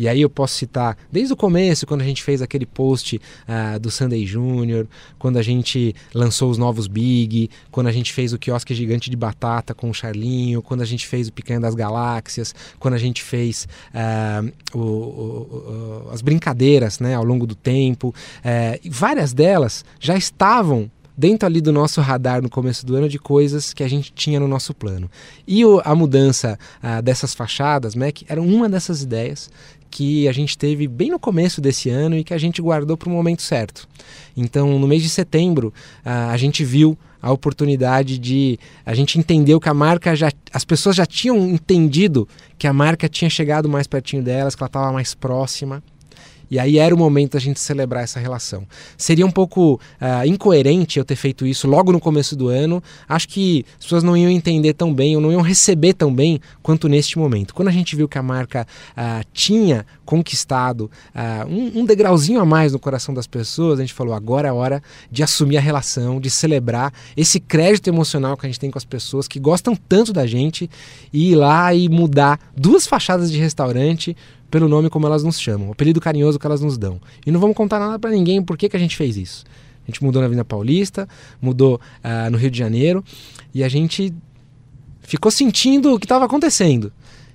[0.00, 3.78] E aí eu posso citar desde o começo, quando a gente fez aquele post uh,
[3.78, 8.38] do Sunday Júnior, quando a gente lançou os novos Big, quando a gente fez o
[8.38, 12.54] quiosque gigante de batata com o Charlinho, quando a gente fez o Picanha das Galáxias,
[12.78, 18.08] quando a gente fez uh, o, o, o, as brincadeiras né, ao longo do tempo.
[18.08, 23.18] Uh, várias delas já estavam dentro ali do nosso radar no começo do ano de
[23.18, 25.10] coisas que a gente tinha no nosso plano.
[25.46, 29.50] E o, a mudança ah, dessas fachadas, Mac, era uma dessas ideias
[29.90, 33.08] que a gente teve bem no começo desse ano e que a gente guardou para
[33.08, 33.88] o momento certo.
[34.36, 39.60] Então, no mês de setembro, ah, a gente viu a oportunidade de a gente entendeu
[39.60, 43.86] que a marca já as pessoas já tinham entendido que a marca tinha chegado mais
[43.86, 45.82] pertinho delas, que ela estava mais próxima
[46.50, 48.66] e aí era o momento da gente celebrar essa relação.
[48.96, 52.82] Seria um pouco uh, incoerente eu ter feito isso logo no começo do ano.
[53.08, 56.40] Acho que as pessoas não iam entender tão bem, ou não iam receber tão bem
[56.62, 57.54] quanto neste momento.
[57.54, 62.44] Quando a gente viu que a marca uh, tinha conquistado uh, um, um degrauzinho a
[62.44, 66.20] mais no coração das pessoas, a gente falou: agora é hora de assumir a relação,
[66.20, 70.12] de celebrar esse crédito emocional que a gente tem com as pessoas que gostam tanto
[70.12, 70.68] da gente
[71.12, 74.16] e ir lá e mudar duas fachadas de restaurante
[74.50, 77.00] pelo nome como elas nos chamam, o apelido carinhoso que elas nos dão.
[77.24, 79.44] E não vamos contar nada para ninguém por que, que a gente fez isso.
[79.84, 81.08] A gente mudou na Avenida Paulista,
[81.40, 83.04] mudou uh, no Rio de Janeiro
[83.54, 84.12] e a gente
[85.00, 86.92] ficou sentindo o que estava acontecendo.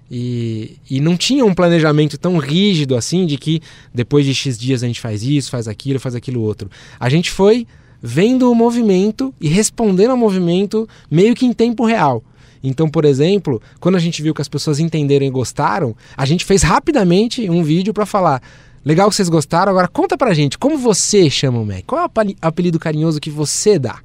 [0.10, 3.60] E, e não tinha um planejamento tão rígido assim de que
[3.94, 6.70] depois de X dias a gente faz isso, faz aquilo, faz aquilo outro.
[7.00, 7.66] A gente foi
[8.02, 12.24] vendo o movimento e respondendo ao movimento meio que em tempo real.
[12.68, 16.46] Então, por exemplo, quando a gente viu que as pessoas entenderam e gostaram, a gente
[16.46, 18.42] fez rapidamente um vídeo para falar.
[18.84, 21.84] Legal que vocês gostaram, agora conta pra gente como você chama o Mac.
[21.88, 24.00] Qual é o apelido carinhoso que você dá?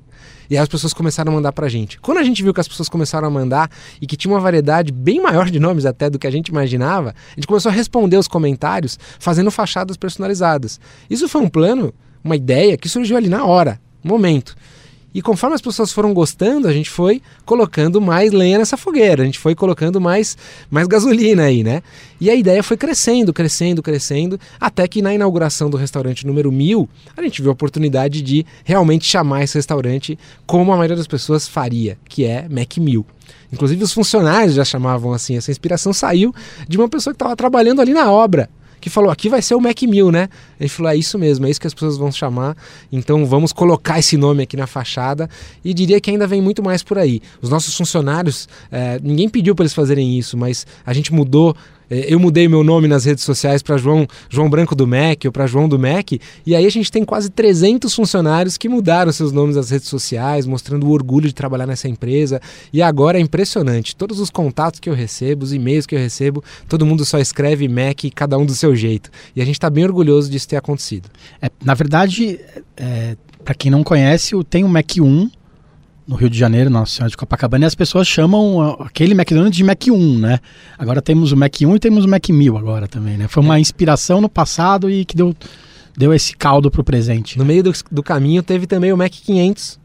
[0.51, 2.01] E aí as pessoas começaram a mandar pra gente.
[2.01, 3.71] Quando a gente viu que as pessoas começaram a mandar
[4.01, 7.11] e que tinha uma variedade bem maior de nomes até do que a gente imaginava,
[7.11, 10.81] a gente começou a responder os comentários fazendo fachadas personalizadas.
[11.09, 11.95] Isso foi um plano,
[12.25, 14.57] uma ideia que surgiu ali na hora, momento.
[15.13, 19.27] E conforme as pessoas foram gostando, a gente foi colocando mais lenha nessa fogueira, a
[19.27, 20.37] gente foi colocando mais,
[20.71, 21.83] mais gasolina aí, né?
[22.21, 26.89] E a ideia foi crescendo, crescendo, crescendo, até que na inauguração do restaurante número 1000,
[27.17, 31.49] a gente viu a oportunidade de realmente chamar esse restaurante como a maioria das pessoas
[31.49, 33.05] faria, que é Mac 1000.
[33.53, 36.33] Inclusive os funcionários já chamavam assim, essa inspiração saiu
[36.69, 38.49] de uma pessoa que estava trabalhando ali na obra
[38.81, 40.29] que falou: aqui vai ser o Mac 1000, né?
[40.59, 42.57] Ele falou: é isso mesmo, é isso que as pessoas vão chamar,
[42.91, 45.29] então vamos colocar esse nome aqui na fachada.
[45.65, 47.21] E diria que ainda vem muito mais por aí.
[47.41, 51.55] Os nossos funcionários, é, ninguém pediu para eles fazerem isso, mas a gente mudou
[51.91, 55.47] eu mudei meu nome nas redes sociais para João, João Branco do MEC ou para
[55.47, 59.57] João do MEC, e aí a gente tem quase 300 funcionários que mudaram seus nomes
[59.57, 62.41] nas redes sociais, mostrando o orgulho de trabalhar nessa empresa.
[62.73, 66.43] E agora é impressionante, todos os contatos que eu recebo, os e-mails que eu recebo,
[66.69, 69.11] todo mundo só escreve MEC, cada um do seu jeito.
[69.35, 71.09] E a gente está bem orgulhoso disso ter acontecido.
[71.43, 72.39] É, na verdade,
[72.77, 75.31] é, para quem não conhece, tem o MEC 1,
[76.11, 79.63] no Rio de Janeiro, Nossa Senhora de Copacabana, e as pessoas chamam aquele McDonald's de
[79.63, 80.41] Mac 1, né?
[80.77, 83.29] Agora temos o Mac 1 e temos o Mac 1000 agora também, né?
[83.29, 83.61] Foi uma é.
[83.61, 85.33] inspiração no passado e que deu,
[85.97, 87.39] deu esse caldo pro presente.
[87.39, 89.79] No meio do, do caminho teve também o Mac 500,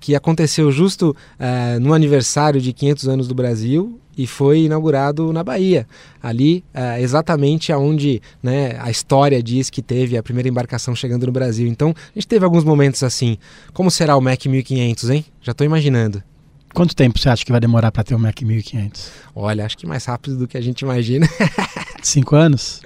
[0.00, 5.42] que aconteceu justo uh, no aniversário de 500 anos do Brasil e foi inaugurado na
[5.42, 5.86] Bahia,
[6.22, 11.32] ali é, exatamente aonde né, a história diz que teve a primeira embarcação chegando no
[11.32, 11.66] Brasil.
[11.66, 13.36] Então a gente teve alguns momentos assim.
[13.72, 15.24] Como será o Mac 1500, hein?
[15.40, 16.22] Já estou imaginando.
[16.74, 19.10] Quanto tempo você acha que vai demorar para ter o Mac 1500?
[19.34, 21.28] Olha, acho que mais rápido do que a gente imagina.
[22.02, 22.80] Cinco anos?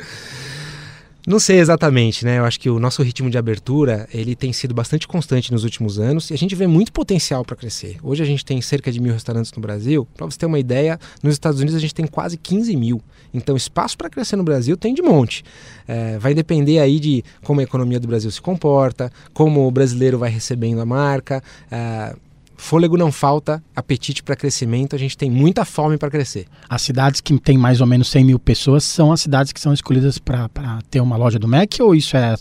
[1.28, 2.38] Não sei exatamente, né?
[2.38, 5.98] Eu acho que o nosso ritmo de abertura ele tem sido bastante constante nos últimos
[5.98, 7.98] anos e a gente vê muito potencial para crescer.
[8.02, 10.08] Hoje a gente tem cerca de mil restaurantes no Brasil.
[10.16, 13.02] Para você ter uma ideia, nos Estados Unidos a gente tem quase 15 mil.
[13.34, 15.44] Então espaço para crescer no Brasil tem de monte.
[15.86, 20.16] É, vai depender aí de como a economia do Brasil se comporta, como o brasileiro
[20.16, 21.42] vai recebendo a marca.
[21.70, 22.16] É,
[22.58, 26.46] Fôlego não falta, apetite para crescimento, a gente tem muita fome para crescer.
[26.68, 29.72] As cidades que têm mais ou menos 100 mil pessoas são as cidades que são
[29.72, 30.50] escolhidas para
[30.90, 32.34] ter uma loja do Mac ou isso é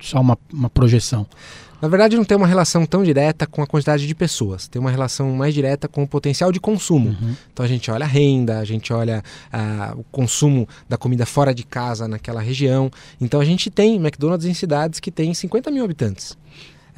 [0.00, 1.26] só uma, uma projeção?
[1.80, 4.90] Na verdade, não tem uma relação tão direta com a quantidade de pessoas, tem uma
[4.90, 7.10] relação mais direta com o potencial de consumo.
[7.10, 7.36] Uhum.
[7.52, 11.54] Então a gente olha a renda, a gente olha ah, o consumo da comida fora
[11.54, 12.90] de casa naquela região.
[13.20, 16.36] Então a gente tem McDonald's em cidades que têm 50 mil habitantes.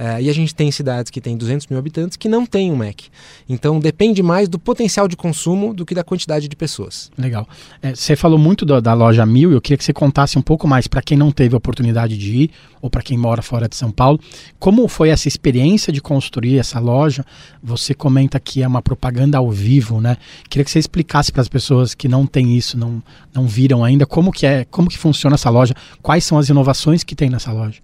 [0.01, 2.77] Uh, e a gente tem cidades que têm 200 mil habitantes que não têm um
[2.77, 3.03] Mac.
[3.47, 7.11] Então depende mais do potencial de consumo do que da quantidade de pessoas.
[7.19, 7.47] Legal.
[7.83, 10.67] É, você falou muito do, da loja Mil, eu queria que você contasse um pouco
[10.67, 13.77] mais para quem não teve a oportunidade de ir ou para quem mora fora de
[13.77, 14.19] São Paulo.
[14.59, 17.23] Como foi essa experiência de construir essa loja?
[17.63, 20.17] Você comenta que é uma propaganda ao vivo, né?
[20.49, 23.03] Queria que você explicasse para as pessoas que não têm isso, não,
[23.35, 27.05] não viram ainda, como que é, como que funciona essa loja, quais são as inovações
[27.05, 27.83] que tem nessa loja.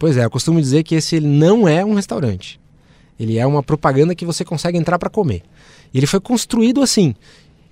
[0.00, 2.58] Pois é, eu costumo dizer que esse não é um restaurante.
[3.18, 5.42] Ele é uma propaganda que você consegue entrar para comer.
[5.92, 7.14] E ele foi construído assim.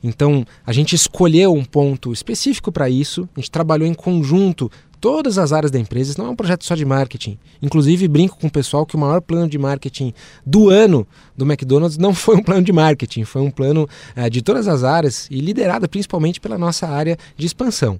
[0.04, 5.38] Então, a gente escolheu um ponto específico para isso, a gente trabalhou em conjunto todas
[5.38, 7.38] as áreas da empresa, não é um projeto só de marketing.
[7.62, 10.12] Inclusive, brinco com o pessoal que o maior plano de marketing
[10.44, 14.42] do ano do McDonald's não foi um plano de marketing, foi um plano é, de
[14.42, 17.98] todas as áreas e liderado principalmente pela nossa área de expansão.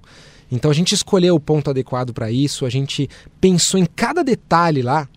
[0.51, 3.09] Então a gente escolheu o ponto adequado para isso, a gente
[3.39, 5.07] pensou em cada detalhe lá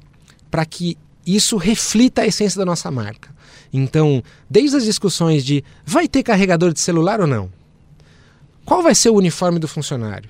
[0.50, 3.30] para que isso reflita a essência da nossa marca.
[3.72, 7.50] Então, desde as discussões de vai ter carregador de celular ou não?
[8.64, 10.28] Qual vai ser o uniforme do funcionário?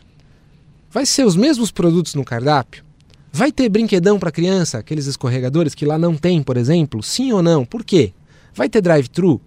[0.90, 2.84] Vai ser os mesmos produtos no cardápio?
[3.32, 7.02] Vai ter brinquedão para criança, aqueles escorregadores que lá não tem, por exemplo?
[7.02, 7.64] Sim ou não?
[7.64, 8.12] Por quê?
[8.54, 9.40] Vai ter drive-thru?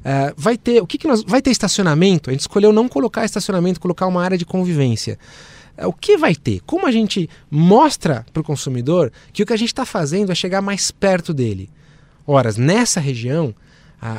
[0.00, 2.30] Uh, vai ter o que, que nós vai ter estacionamento?
[2.30, 5.18] A gente escolheu não colocar estacionamento, colocar uma área de convivência.
[5.76, 6.60] Uh, o que vai ter?
[6.66, 10.34] Como a gente mostra para o consumidor que o que a gente está fazendo é
[10.34, 11.68] chegar mais perto dele?
[12.26, 13.54] Ora, nessa região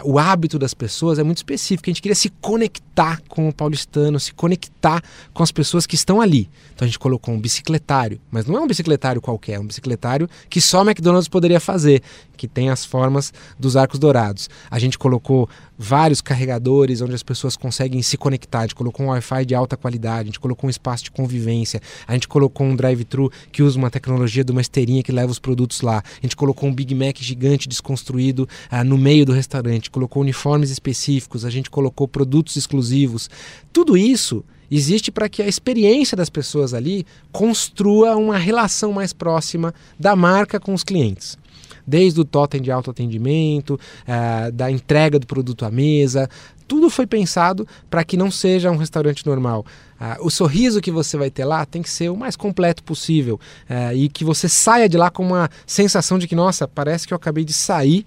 [0.04, 1.90] o hábito das pessoas é muito específico.
[1.90, 5.02] A gente queria se conectar com o paulistano, se conectar
[5.34, 6.50] com as pessoas que estão ali.
[6.74, 10.30] Então a gente colocou um bicicletário, mas não é um bicicletário qualquer, é um bicicletário
[10.50, 12.04] que só McDonald's poderia fazer,
[12.38, 14.50] que tem as formas dos arcos dourados.
[14.70, 15.50] A gente colocou
[15.82, 18.60] vários carregadores onde as pessoas conseguem se conectar.
[18.60, 21.82] A gente colocou um Wi-Fi de alta qualidade, a gente colocou um espaço de convivência,
[22.08, 25.40] a gente colocou um drive-thru que usa uma tecnologia de uma esteirinha que leva os
[25.40, 26.04] produtos lá.
[26.06, 30.70] A gente colocou um Big Mac gigante desconstruído ah, no meio do restaurante, colocou uniformes
[30.70, 33.28] específicos, a gente colocou produtos exclusivos.
[33.74, 39.74] Tudo isso existe para que a experiência das pessoas ali construa uma relação mais próxima
[40.00, 41.41] da marca com os clientes
[41.86, 46.30] desde o totem de autoatendimento, uh, da entrega do produto à mesa,
[46.72, 49.66] tudo foi pensado para que não seja um restaurante normal.
[50.00, 53.38] Ah, o sorriso que você vai ter lá tem que ser o mais completo possível
[53.70, 57.14] ah, e que você saia de lá com uma sensação de que, nossa, parece que
[57.14, 58.06] eu acabei de sair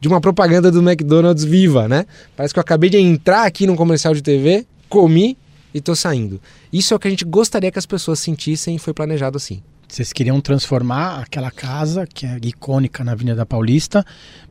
[0.00, 2.06] de uma propaganda do McDonald's viva, né?
[2.34, 5.36] Parece que eu acabei de entrar aqui num comercial de TV, comi
[5.74, 6.40] e estou saindo.
[6.72, 9.62] Isso é o que a gente gostaria que as pessoas sentissem e foi planejado assim.
[9.88, 14.04] Vocês queriam transformar aquela casa, que é icônica na Avenida Paulista,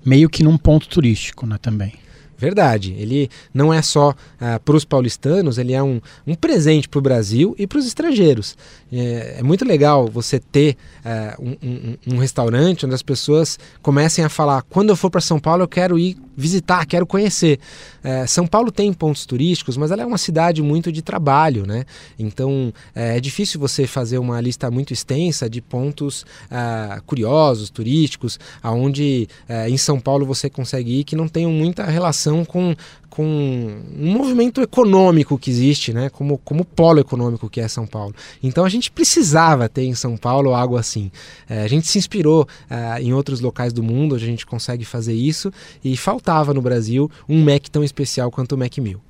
[0.04, 1.94] meio que num ponto turístico, né, também.
[2.38, 2.96] Verdade.
[2.98, 7.02] Ele não é só ah, para os paulistanos, ele é um, um presente para o
[7.02, 8.56] Brasil e para os estrangeiros.
[8.92, 14.24] É, é, muito legal você ter ah, um, um, um, restaurante onde as pessoas comecem
[14.24, 17.60] a falar: quando eu for para São Paulo, eu quero ir visitar, quero conhecer.
[18.04, 21.86] É, São Paulo tem pontos turísticos, mas ela é uma cidade muito de trabalho, né?
[22.20, 28.40] Então é, é difícil você fazer uma lista muito extensa de pontos ah, curiosos, turísticos,
[28.62, 32.76] aonde é, em São Paulo você consegue ir que não tenham muita relação relação com,
[33.10, 36.10] com um movimento econômico que existe, né?
[36.10, 38.14] como, como polo econômico que é São Paulo.
[38.44, 41.12] Então a gente precisava ter em São Paulo algo assim.
[41.50, 44.86] É, a gente se inspirou é, em outros locais do mundo onde a gente consegue
[44.86, 45.52] fazer isso
[45.84, 49.02] e faltava no Brasil um Mac tão especial quanto o Mac 1000.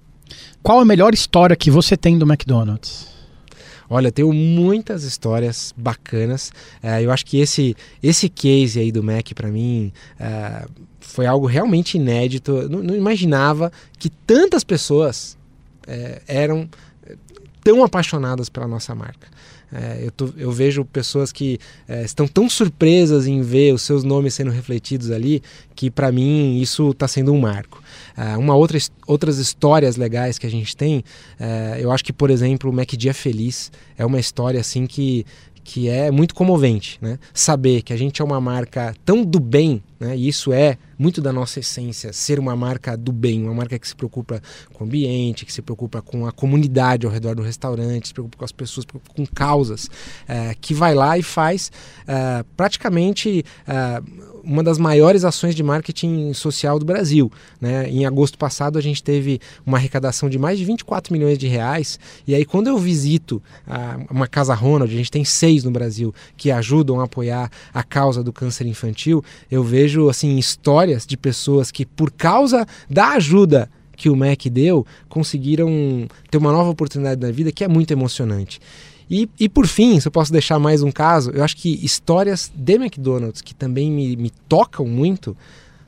[0.62, 3.18] Qual a melhor história que você tem do McDonald's?
[3.90, 6.52] Olha, tenho muitas histórias bacanas.
[6.84, 10.66] É, eu acho que esse, esse case aí do Mac, para mim, é,
[11.08, 12.68] foi algo realmente inédito.
[12.70, 15.38] Não, não imaginava que tantas pessoas
[15.88, 16.70] é, eram
[17.06, 17.16] é,
[17.64, 19.28] tão apaixonadas pela nossa marca.
[19.72, 24.04] É, eu, tô, eu, vejo pessoas que é, estão tão surpresas em ver os seus
[24.04, 25.42] nomes sendo refletidos ali
[25.76, 27.82] que para mim isso está sendo um marco.
[28.18, 31.04] Uh, uma outra, outras histórias legais que a gente tem,
[31.80, 35.26] eu acho que, por exemplo, o Mac Dia Feliz é uma história assim que,
[35.68, 37.20] que é muito comovente, né?
[37.34, 40.16] Saber que a gente é uma marca tão do bem, né?
[40.16, 43.86] E isso é muito da nossa essência, ser uma marca do bem, uma marca que
[43.86, 48.08] se preocupa com o ambiente, que se preocupa com a comunidade ao redor do restaurante,
[48.08, 49.90] se preocupa com as pessoas, se preocupa com causas,
[50.26, 51.70] é, que vai lá e faz
[52.08, 54.02] é, praticamente é,
[54.48, 57.30] uma das maiores ações de marketing social do Brasil.
[57.60, 57.90] Né?
[57.90, 62.00] Em agosto passado a gente teve uma arrecadação de mais de 24 milhões de reais
[62.26, 66.14] e aí quando eu visito a, uma casa Ronald, a gente tem seis no Brasil
[66.38, 71.70] que ajudam a apoiar a causa do câncer infantil, eu vejo assim histórias de pessoas
[71.70, 77.32] que por causa da ajuda que o MEC deu, conseguiram ter uma nova oportunidade na
[77.32, 78.62] vida que é muito emocionante.
[79.10, 82.52] E, e por fim, se eu posso deixar mais um caso, eu acho que histórias
[82.54, 85.36] de McDonald's que também me, me tocam muito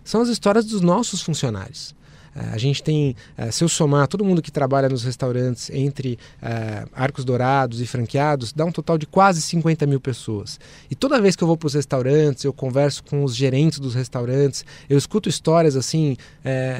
[0.03, 1.93] são as histórias dos nossos funcionários.
[2.36, 6.17] Uh, a gente tem, uh, se eu somar todo mundo que trabalha nos restaurantes entre
[6.41, 10.60] uh, Arcos Dourados e franqueados, dá um total de quase 50 mil pessoas.
[10.89, 13.93] E toda vez que eu vou para os restaurantes, eu converso com os gerentes dos
[13.95, 16.15] restaurantes, eu escuto histórias assim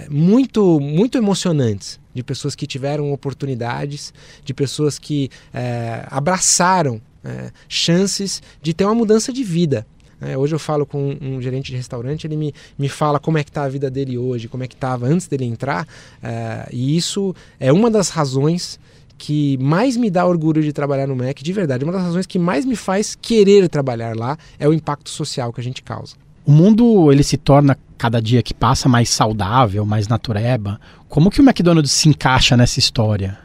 [0.10, 8.44] muito, muito emocionantes de pessoas que tiveram oportunidades, de pessoas que é, abraçaram é, chances
[8.62, 9.88] de ter uma mudança de vida.
[10.22, 13.44] É, hoje eu falo com um, gerente de restaurante, ele me, me fala como é
[13.44, 15.88] que está a vida dele hoje, como é que estava antes dele entrar,
[16.22, 18.78] é, e isso é uma das razões
[19.18, 22.38] que mais me dá orgulho de trabalhar no MEC, de verdade, uma das razões que
[22.38, 26.16] mais me faz querer trabalhar lá é o impacto social que a gente causa.
[26.46, 30.80] O mundo ele se torna cada dia que passa mais saudável, mais natureba.
[31.08, 33.38] Como que o McDonald's se encaixa nessa história?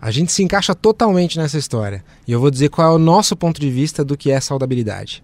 [0.00, 2.04] A gente se encaixa totalmente nessa história.
[2.28, 5.22] E eu vou dizer qual é o nosso ponto de vista do que é saudabilidade.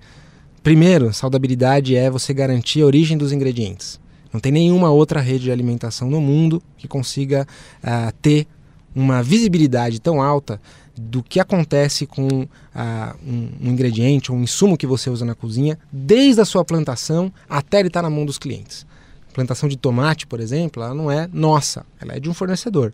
[0.62, 4.00] Primeiro, saudabilidade é você garantir a origem dos ingredientes.
[4.32, 7.46] Não tem nenhuma outra rede de alimentação no mundo que consiga
[7.84, 8.46] uh, ter
[8.94, 10.60] uma visibilidade tão alta
[10.96, 12.48] do que acontece com uh,
[13.26, 17.80] um, um, ingrediente um insumo que você usa na cozinha, desde a sua plantação até
[17.80, 18.86] ele estar na mão dos clientes.
[19.32, 22.92] plantação de tomate, por exemplo, ela não é nossa, ela é de um fornecedor.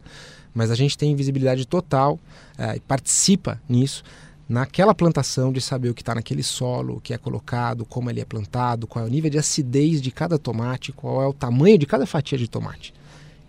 [0.55, 2.15] Mas a gente tem visibilidade total
[2.59, 4.03] uh, e participa nisso
[4.49, 8.21] naquela plantação de saber o que está naquele solo, o que é colocado, como ele
[8.21, 11.77] é plantado, qual é o nível de acidez de cada tomate, qual é o tamanho
[11.77, 12.95] de cada fatia de tomate.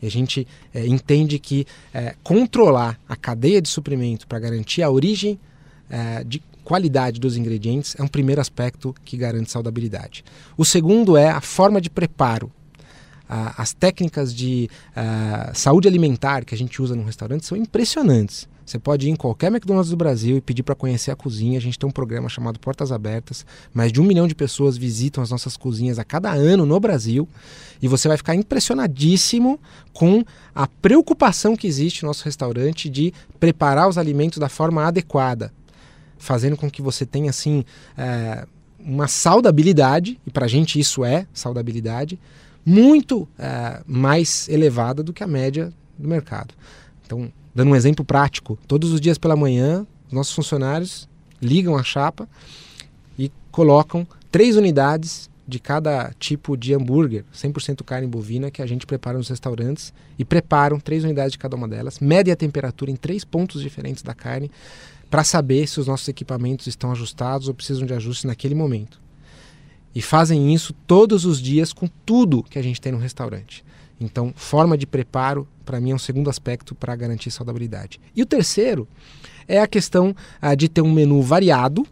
[0.01, 4.89] E a gente é, entende que é, controlar a cadeia de suprimento para garantir a
[4.89, 5.39] origem
[5.89, 10.23] é, de qualidade dos ingredientes é um primeiro aspecto que garante saudabilidade.
[10.55, 12.51] O segundo é a forma de preparo.
[13.27, 14.69] as técnicas de
[15.55, 18.47] saúde alimentar que a gente usa no restaurante são impressionantes.
[18.69, 21.57] Você pode ir em qualquer McDonald's do Brasil e pedir para conhecer a cozinha.
[21.57, 23.43] A gente tem um programa chamado Portas Abertas.
[23.73, 27.27] Mais de um milhão de pessoas visitam as nossas cozinhas a cada ano no Brasil.
[27.81, 29.59] E você vai ficar impressionadíssimo
[29.91, 35.51] com a preocupação que existe no nosso restaurante de preparar os alimentos da forma adequada,
[36.19, 37.65] fazendo com que você tenha assim
[37.97, 38.45] é,
[38.79, 42.19] uma saudabilidade, e para a gente isso é saudabilidade,
[42.63, 46.53] muito é, mais elevada do que a média do mercado.
[47.03, 51.09] Então, dando um exemplo prático, todos os dias pela manhã, nossos funcionários
[51.41, 52.25] ligam a chapa
[53.17, 58.85] e colocam três unidades de cada tipo de hambúrguer, 100% carne bovina, que a gente
[58.85, 62.95] prepara nos restaurantes e preparam três unidades de cada uma delas, medem a temperatura em
[62.95, 64.49] três pontos diferentes da carne
[65.09, 69.01] para saber se os nossos equipamentos estão ajustados ou precisam de ajuste naquele momento.
[69.93, 73.65] E fazem isso todos os dias com tudo que a gente tem no restaurante.
[73.99, 77.99] Então, forma de preparo, para mim, é um segundo aspecto para garantir saudabilidade.
[78.15, 78.87] E o terceiro
[79.47, 81.85] é a questão ah, de ter um menu variado,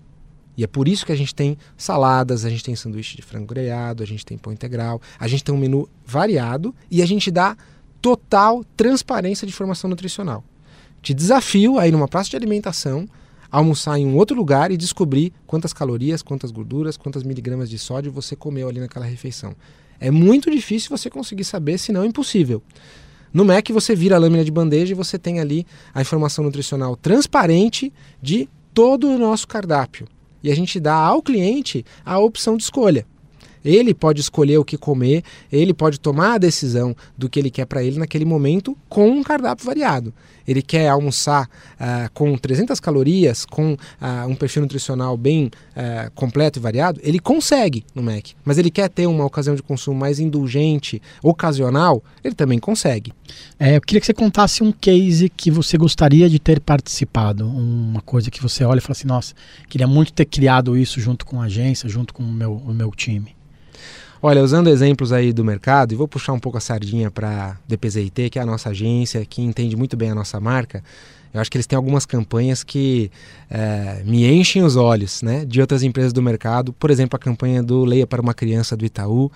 [0.57, 3.45] e é por isso que a gente tem saladas, a gente tem sanduíche de frango
[3.45, 7.29] grelhado, a gente tem pão integral, a gente tem um menu variado e a gente
[7.29, 7.55] dá
[8.01, 10.43] total transparência de informação nutricional.
[10.99, 13.07] Te desafio a ir numa praça de alimentação,
[13.51, 18.11] almoçar em um outro lugar e descobrir quantas calorias, quantas gorduras, quantas miligramas de sódio
[18.11, 19.55] você comeu ali naquela refeição.
[19.99, 22.61] É muito difícil você conseguir saber, se não impossível.
[23.33, 26.95] No Mac você vira a lâmina de bandeja e você tem ali a informação nutricional
[26.95, 27.91] transparente
[28.21, 30.07] de todo o nosso cardápio
[30.47, 33.05] e a gente dá ao cliente a opção de escolha.
[33.67, 37.65] Ele pode escolher o que comer, ele pode tomar a decisão do que ele quer
[37.65, 40.13] para ele naquele momento com um cardápio variado.
[40.47, 46.57] Ele quer almoçar uh, com 300 calorias, com uh, um perfil nutricional bem uh, completo
[46.57, 48.29] e variado, ele consegue no Mac.
[48.45, 53.11] Mas ele quer ter uma ocasião de consumo mais indulgente, ocasional, ele também consegue.
[53.59, 58.01] É, eu queria que você contasse um case que você gostaria de ter participado, uma
[58.01, 59.33] coisa que você olha e fala assim, nossa,
[59.67, 62.91] queria muito ter criado isso junto com a agência, junto com o meu, o meu
[62.91, 63.35] time.
[64.21, 68.31] Olha, usando exemplos aí do mercado, e vou puxar um pouco a sardinha para DPZIT,
[68.31, 70.83] que é a nossa agência, que entende muito bem a nossa marca,
[71.33, 73.11] eu acho que eles têm algumas campanhas que
[73.49, 76.73] é, me enchem os olhos né, de outras empresas do mercado.
[76.73, 79.31] Por exemplo, a campanha do Leia para uma Criança do Itaú.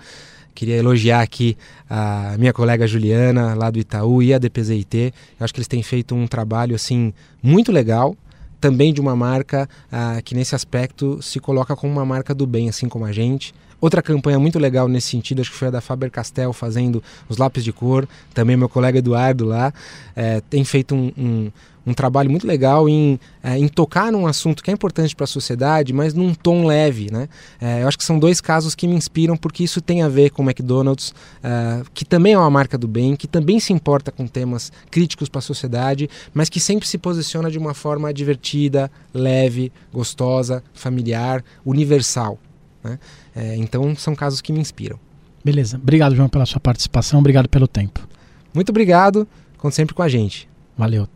[0.54, 1.56] Queria elogiar aqui
[1.88, 5.14] a minha colega Juliana, lá do Itaú, e a DPZIT.
[5.38, 8.16] Eu acho que eles têm feito um trabalho assim muito legal
[8.60, 12.68] também de uma marca ah, que nesse aspecto se coloca como uma marca do bem,
[12.68, 13.52] assim como a gente.
[13.82, 17.64] Outra campanha muito legal nesse sentido, acho que foi a da Faber-Castell fazendo os lápis
[17.64, 18.06] de cor.
[18.32, 19.74] Também meu colega Eduardo lá
[20.14, 21.50] é, tem feito um, um,
[21.88, 25.26] um, trabalho muito legal em, é, em tocar num assunto que é importante para a
[25.26, 27.10] sociedade, mas num tom leve.
[27.10, 27.28] Né?
[27.60, 30.30] É, eu acho que são dois casos que me inspiram porque isso tem a ver
[30.30, 31.12] com o McDonald's,
[31.42, 35.28] é, que também é uma marca do bem, que também se importa com temas críticos
[35.28, 41.42] para a sociedade, mas que sempre se posiciona de uma forma divertida, leve, gostosa, familiar,
[41.66, 42.38] universal.
[42.82, 42.98] Né?
[43.34, 44.98] É, então são casos que me inspiram.
[45.44, 45.76] Beleza.
[45.76, 47.18] Obrigado, João, pela sua participação.
[47.18, 48.06] Obrigado pelo tempo.
[48.54, 49.26] Muito obrigado.
[49.58, 50.48] Conte sempre com a gente.
[50.76, 51.08] Valeu.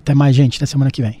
[0.00, 0.56] Até mais, gente.
[0.56, 1.20] Até semana que vem.